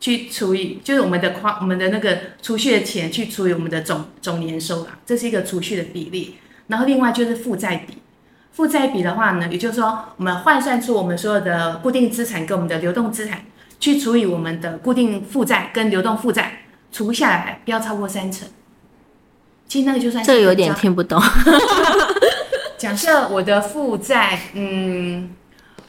[0.00, 6.36] 去除以，就是我们的花我们的那个储蓄的钱去除以我们的总总年收啦，这是一个储蓄的比例。
[6.66, 7.98] 然后另外就是负债比。
[8.58, 13.42] 负债比的话呢，也就是说，我们换算出我们所有的固定资产跟我们的流动资产，
[13.78, 18.48] 去除以我们的固定负债跟流动负债，除下来不要超过三成。
[19.68, 21.22] 其实那个就算是这个有点听不懂。
[22.76, 25.30] 假设我的负债，嗯，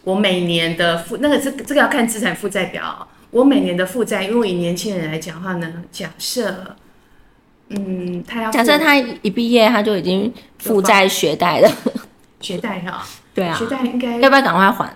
[0.04, 3.08] 我每年的负那个这这个要看资产负债表。
[3.32, 6.76] 我每年的负债，因为以年轻人来讲的话呢，假设，
[7.70, 11.72] 嗯，他要付假设他一毕业他就已经负债学贷了，
[12.42, 14.94] 学贷哈，对啊学，贷应该要不要赶快还？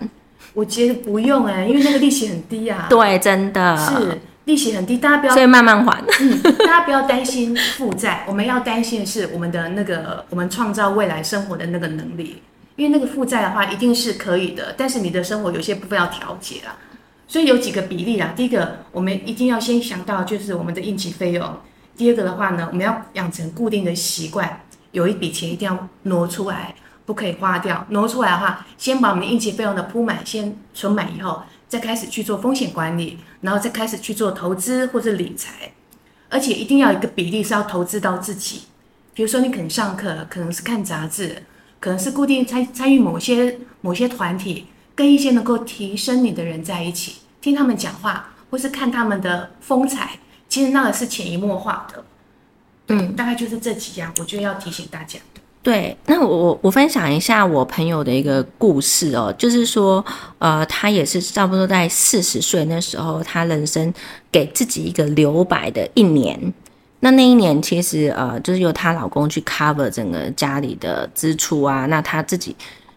[0.52, 2.86] 我觉得不用哎、因为那个利息很低啊。
[2.88, 6.02] 对，真的是利息很低，大家不要所以慢慢还。
[6.20, 12.42] 嗯，大家不要担心负债， 我们要担心的是我们的那个我们创造未来生活的那个能力。
[12.76, 16.74] 因为那个负债的话一定是可以的，但是你的生活有些部分要调节啊。
[17.26, 21.56] 所以有几个比例啦，第一个我们一定要先想到就是我们的应急费用，
[21.96, 26.74] 第二个的话呢，我们要养成固定的习惯，有一笔钱一定要挪出来，
[27.06, 27.86] 不可以花掉。
[27.90, 35.72] 挪出来的话，先把我们的应急费用的铺满，先存满以后，再开始去做风险管理，然后再开始去做投资或者理财。
[36.30, 38.62] 而且一定要一个比例是要投资到自己，
[39.12, 41.44] 比如说你可能上课，可能是看杂志，
[41.78, 52.04] 可能是固定参参与某些某些团体，跟一些能够提升你的人在一起，听他们讲话，或是看他们的风采，其实那个是潜移默化的。
[52.88, 55.20] 嗯，大概就是这几样，我就要提醒大家。
[55.64, 60.04] 对，那我我分享一下我朋友的一个故事哦，就是说，
[60.38, 63.90] 呃，他也是差不多在四十岁那时候，他人生
[64.30, 66.52] 给自己一个留白的一年。
[67.00, 72.54] 那那一年其实呃，就是由她老公去 cover 整个家里的支出啊，那她自己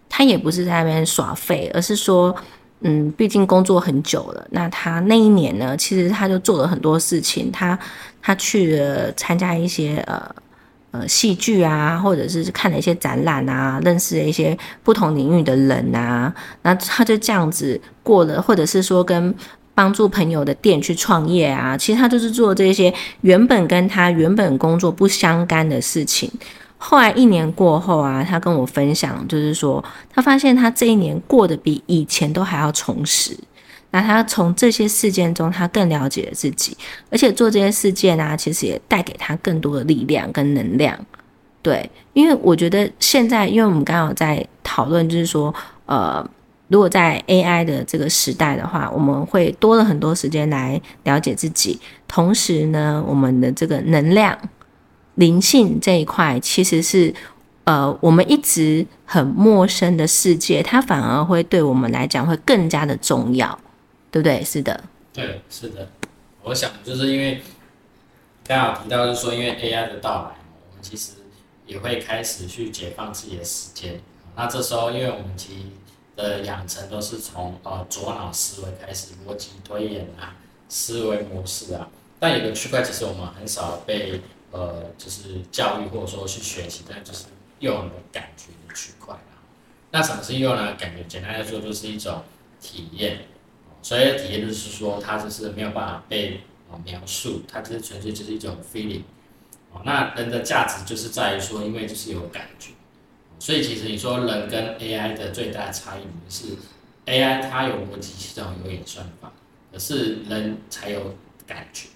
[0.10, 2.36] 她也不是在那边耍废，而是说，
[2.82, 7.80] 嗯，毕竟工作很久了，那她那一年呢，其实她就做了很多事情，她
[8.22, 10.30] 她去了参加一些呃。
[11.00, 16.34] 呃，戏剧啊，或者是看了一些展览啊，认识了一些不同领域的人啊，
[16.64, 19.34] 那他就这样子过了，或者是说跟
[19.76, 26.32] 帮助朋友的店去创业啊，其实他就是做这些原本跟他原本工作不相干的事情。
[26.80, 33.38] 后来一年过后啊，他跟我分享，就是说他发现他这一年过得比以前都还要充实。
[33.92, 36.76] 那他从这些事件中，他更了解了自己，
[37.10, 40.98] 而且做这些事件啊，其实也带给他更多的力量跟能量。
[41.62, 45.54] 对，因为我觉得现在，因为我们刚好在讨论，就是说，
[45.86, 46.26] 呃，
[46.68, 54.38] 如果在 AI 的这个时代的话，我们会多了很多时间来了解自己，同时呢，我们的这个能量、
[55.16, 57.14] 灵性这一块，其实是
[57.66, 63.60] 呃我们一直很陌生的世界，它反而会对我们来讲会更加的重要，
[64.12, 64.44] 对不对？
[64.44, 65.88] 是的，对，是的。
[66.44, 67.42] 我想就是因为
[68.46, 70.38] 刚好提到，就是说因为 AI 的到来，
[70.70, 71.12] 我们其实
[71.66, 74.00] 也会开始去解放自己的时间。
[74.36, 75.64] 那这时候，因为我们其实
[76.16, 80.36] 的养成都是从呃左脑思维开始，逻辑推演啊，
[80.70, 81.90] 思维模式啊。
[82.20, 87.26] 但有个区块，其实我们很少被呃就是教育或者说去学习，但就是
[87.60, 89.36] 右脑的感觉的区块啊。
[89.92, 91.04] 那什么是右脑的感觉？
[91.04, 92.24] 简单来说，就是一种
[92.62, 93.26] 体验。
[93.82, 99.02] 所以体验就是说，它就是没有办法被啊描述，它就是纯粹就是一种 feeling。
[99.86, 102.72] 那人的价值就是在于说，因为就是有感觉。
[103.40, 106.48] 所以其实你说人跟 AI 的最大差异是
[107.06, 109.32] ，AI 它有逻辑系统、有演算法，
[109.72, 111.90] 可是人才有感觉。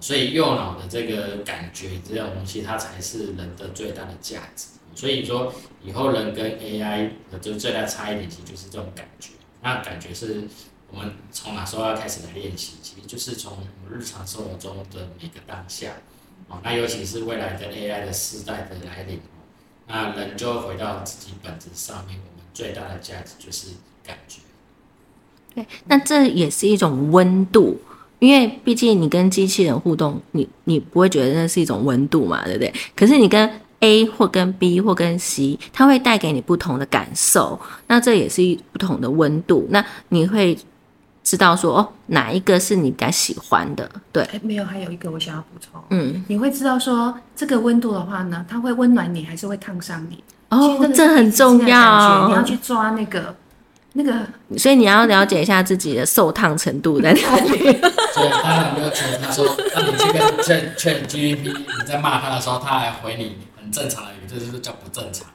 [0.00, 4.66] 所以右脑的这个感觉这种东西，它才是人的最大的价值。
[4.94, 9.30] 所以说以后人跟 AI 的就最大差异点，其实就是这种感觉。
[9.62, 10.42] 那感觉是。
[10.94, 12.74] 我们从哪时候要开始来练习？
[12.82, 15.90] 其实就是从我们日常生活中的每个当下，
[16.48, 19.16] 哦，那尤其是未来的 AI 的时代的来临
[19.88, 22.18] 哦，那人就回到自己本质上面。
[22.18, 23.68] 我们最大的价值就是
[24.06, 24.40] 感觉。
[25.54, 27.80] 对，那这也是一种温度，
[28.18, 32.70] 因为毕竟你跟机器人互动，你你不会觉得那是一种温度嘛，对不对？
[32.94, 33.50] 可是你跟
[33.80, 39.66] A 或跟 B 或跟 C，它会带给你不同的感受，那这也是一不同的温度。
[39.70, 40.54] 那你会。
[41.24, 43.88] 知道说哦，哪一个是你比较喜欢的？
[44.10, 45.82] 对，没有，还有一个我想要补充。
[45.90, 50.22] 嗯，你会知道说这个温度的话呢，它会温暖你，还是会烫伤你？
[50.48, 52.28] 哦，这很重要。
[52.28, 53.34] 你要去抓那个
[53.94, 54.26] 那个，
[54.58, 57.58] 所以你要了解一下自己的受烫程度在哪里。
[58.12, 65.26] 所以他有没有觉得他说，那你去跟劝劝 G P，你在骂他的时候，他还回你很正常的语，这就是叫不正常。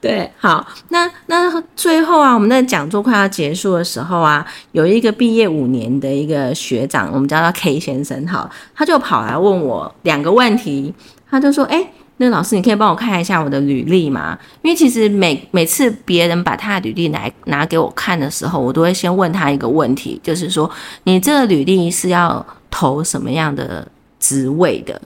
[0.00, 10.94] 对，好，那那最后啊，我们的讲座快要结束的时候啊，有一个毕业五年的一个学长，我们叫他 K 先生，好，他就跑来问我两个问题，
[11.28, 11.84] 他就说，哎，
[12.18, 14.38] 那老师，你可以帮我看一下我的履历吗？
[14.62, 20.70] 因为其实每每次别人把他的履历来拿给我看的时候，我都会先问他一个问题，就是说，
[21.02, 23.84] 你这个履历是要投什么样的
[24.20, 25.02] 职位的？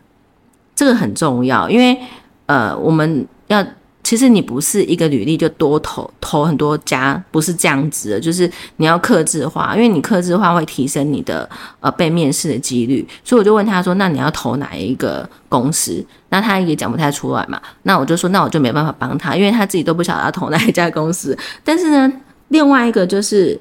[0.74, 1.98] 这个很重要，因为
[2.44, 3.64] 呃，我们要。
[4.02, 11.48] 其实你不是一个履历就多投投很多家，不是这样子的，就是你要克制化，因为你克制化会提升你的
[11.80, 13.06] 呃被面试的几率。
[13.24, 17.60] 所以我就问他说：“那你要投哪一个公司？”那他也讲不太出来嘛。
[17.84, 22.12] 那我就说：“那我就没办法帮他，因为他自己都不晓得要投哪一家公司。”但是呢，
[22.48, 23.58] 另外一个就是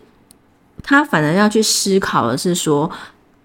[0.82, 2.90] 他反而要去思考的是说，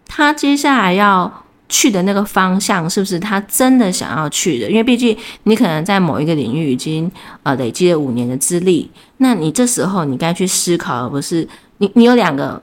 [0.07, 1.43] 他接下来要。
[1.69, 4.71] 去的那个方向是不是他真的想要去的？
[4.71, 7.11] 因为毕竟你可能在某一个领域已经
[7.43, 11.47] 呃累积了五年的资历，那你这时候你该去思考，而不是
[11.79, 12.63] 你你有两个，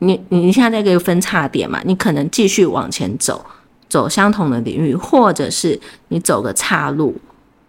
[0.00, 1.80] 你你现在在一个分叉点嘛？
[1.84, 3.44] 你可能继续往前走，
[3.88, 7.16] 走相同的领域，或者是你走个岔路，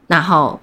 [0.08, 0.60] 然后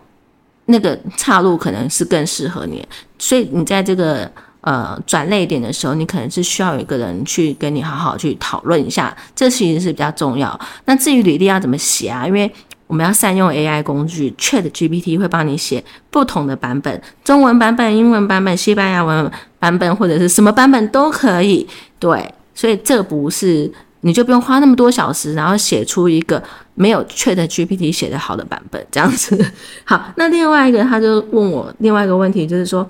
[0.67, 2.87] 那个岔路可能是更适合你，
[3.19, 4.31] 所以你在这个。
[4.63, 10.59] 呃，转类点的时候，你可能是需要有一个人去跟你好好去讨论一下，这其实是比较重要。
[10.85, 12.25] 那至于履历要怎么写啊？
[12.25, 12.49] 因为
[12.87, 21.67] 我们要善用 AI 工具，Chat GPT 会帮你写不同的版本，中文版本、英文版本、西班牙文版本或者是什么版本都可以。
[21.99, 23.69] 对，所以这不是
[24.03, 26.41] 你就不用花那么多小时，然后写出一个
[26.75, 29.45] 没有 Chat GPT 写的好的版本这样子。
[29.83, 32.87] 好，那另外一个他就问我另外一个问题，就是说。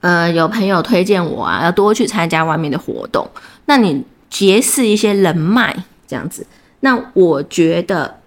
[0.00, 3.28] 呃，有朋友推荐我啊，要多去参加外面的活动。
[3.66, 6.46] 那你结识一些人脉这样子。
[6.80, 8.18] 那我觉得，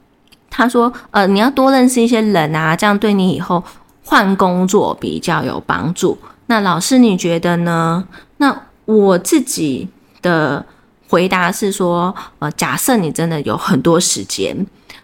[0.52, 3.64] 他说，呃，你要多认识一些人啊，这样对你以后
[4.04, 6.16] 换工作比较有帮助。
[6.46, 8.08] 那老师你觉得呢？
[8.38, 8.56] 那
[8.86, 9.88] 我自己
[10.22, 10.64] 的
[11.08, 14.56] 回答是说，呃，假设你真的有很多时间，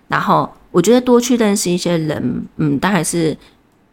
[0.08, 3.36] 然后我觉得多去认识一些人，嗯，当然是。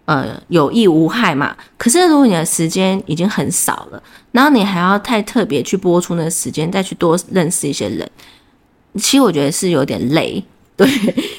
[0.06, 1.54] 呃，有益无害嘛？
[1.76, 4.02] 可是如果你的时间已经很少了，
[4.32, 8.08] 然后你还要太特别去播出那个时间，再去多认识一些人，
[8.94, 10.42] 其实我觉得是有点累。
[10.76, 10.86] 对，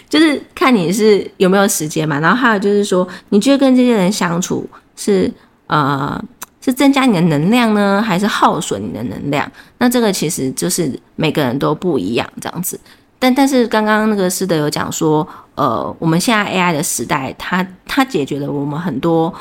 [0.10, 2.20] 就是看你是有没有时间嘛。
[2.20, 5.32] 然后还有就是说，你觉得跟这些人相处是
[5.68, 6.20] 呃
[6.60, 9.50] 是增加你的能量呢，还是耗损你的能量？
[9.78, 12.80] 那这个其实就是每个人都不一样这样子。
[13.20, 19.34] 但但是刚刚那个师德有讲说，呃，我们现在 AI 的时代，它它解决了我们很多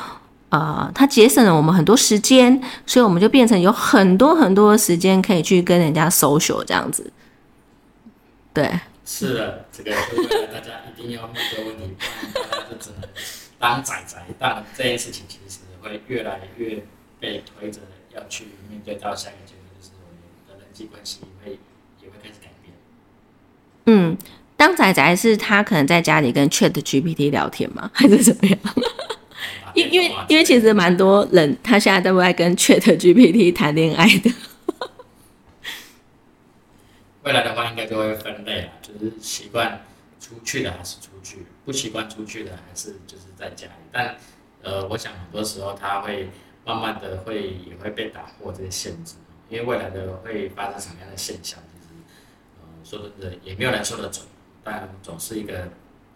[0.49, 7.11] 呃，它节省了我们很多时间，所以我们就变成有很多很多的时间可以去跟人家 social 这样子。
[8.51, 9.91] 对，是的，这个
[10.51, 13.07] 大家一定要面对问题，不然大家就只能
[13.59, 14.17] 当仔仔。
[14.39, 16.83] 但这件事情其实会越来越
[17.19, 17.79] 被推着
[18.15, 20.17] 要去面对到下一个阶段，就是我们
[20.47, 21.59] 的人际关系会。
[23.87, 24.15] 嗯，
[24.55, 27.89] 当仔仔是他可能在家里跟 Chat GPT 聊天吗？
[27.95, 28.59] 还是怎么样？
[29.73, 34.31] 因因为因为其实蛮多人他现在都在跟 Chat GPT 谈恋爱的。
[37.23, 39.81] 未来的话，应该就会分类了，就是习惯
[40.19, 43.73] 出去的还是出去，不习惯出去的还是就是在家里。
[43.91, 44.15] 但
[44.63, 46.29] 呃，我想很多时候他会
[46.65, 49.15] 慢慢的会也会被打破这些限制，
[49.49, 51.59] 因为未来的会发生什么样的现象，
[52.87, 54.25] 说真的也没有人说得准，
[54.63, 55.67] 但总是一个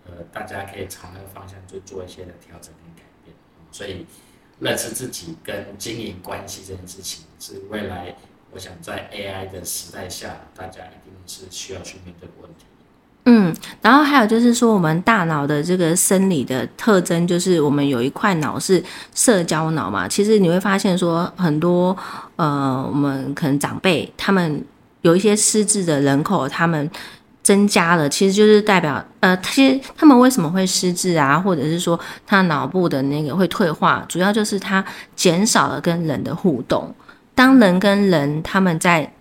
[0.05, 3.35] 呃大家可以朝那个方向去做一些的调整跟改变。
[3.71, 4.05] 所以
[4.59, 8.15] 认识自己跟经营关系这件事情是未来。
[8.53, 12.65] 我想在 AI 的时代下，大家一定是需要去面对的问题。
[13.23, 18.83] 嗯，然后还有就是说，我们大脑的这个生理的特征，就是我们有一块脑是
[19.15, 20.05] 社交脑嘛。
[20.05, 21.95] 其实你会发现说，很多
[22.35, 24.65] 呃，我们可能长辈他们
[25.01, 26.89] 有一些失智的人口，他们
[27.43, 34.83] 增加了，其实就是代表呃，其实他们为什么会失智啊，或者是说他脑部的那个会退化，主要就是他
[35.15, 36.93] 减少了跟人的互动。
[37.33, 39.11] 当人跟人他们在，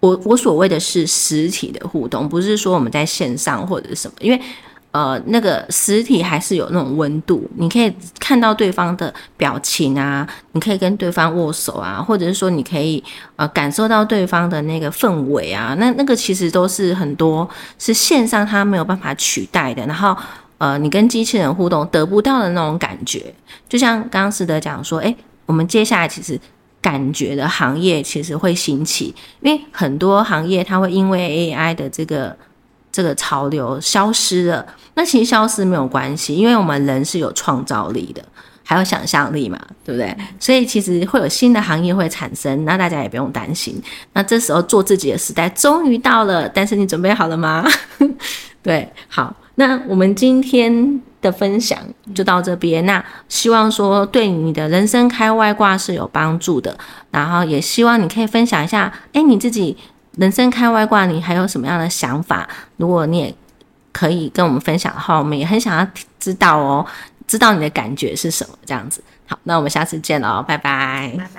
[0.00, 4.40] 我我所谓的是实体的互动，不是说我们在线上或者什么，因为
[4.92, 13.02] 呃那个实体还是有那种温度，你可以看到对方的表情啊，你可以跟对方握手啊，或者是说你可以
[13.36, 19.86] 呃感受到对方的那个氛围啊，那那个其实都是很多是线上它没有办法取代的。
[19.86, 20.16] 然后
[20.58, 23.34] 呃你跟机器人互动得不到的那种感觉，
[23.68, 25.14] 就像刚刚思德讲说，哎，
[25.44, 26.40] 我们接下来其实。
[26.82, 32.36] 感觉的行业其实会兴起，因为很多行业它会因为 AI 的这个
[32.96, 34.64] 这个潮流消失了。
[34.94, 38.24] 那其实消失没有关系，因为我们人是有创造力的，
[38.64, 40.16] 还有想象力嘛，对不对？
[40.40, 43.78] 所以其实会有新的行业会产生，那大家也不用担心。
[44.14, 47.62] 那这时候做自己的时代终于到了，但是你准备好了吗？
[48.62, 51.02] 对，好，那我们今天。
[51.22, 51.76] 的分享
[52.14, 56.76] 就到这边，那希望说对你的人生开外挂是有帮助的，
[57.10, 59.76] 然后也希望你可以分享一下，哎，你自己
[60.16, 62.48] 人生开外挂，你还有什么样的想法？
[62.76, 63.34] 如果你也
[63.92, 65.86] 可以跟我们分享的话，我们也很想要
[66.18, 66.84] 知道哦，
[67.26, 68.56] 知道你的感觉是什么？
[68.64, 71.28] 这样子，好，那我们下次见喽，拜拜。